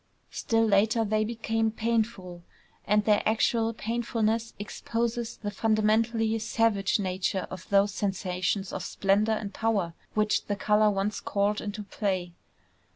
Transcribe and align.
Still 0.31 0.65
later 0.65 1.05
they 1.05 1.23
became 1.23 1.69
painful; 1.69 2.41
and 2.87 3.05
their 3.05 3.21
actual 3.23 3.71
painfulness 3.71 4.55
exposes 4.57 5.37
the 5.37 5.51
fundamentally 5.51 6.39
savage 6.39 6.97
nature 6.99 7.45
of 7.51 7.69
those 7.69 7.93
sensations 7.93 8.73
of 8.73 8.81
splendor 8.83 9.33
and 9.33 9.53
power 9.53 9.93
which 10.15 10.45
the 10.45 10.55
color 10.55 10.89
once 10.89 11.19
called 11.19 11.61
into 11.61 11.83
play. 11.83 12.33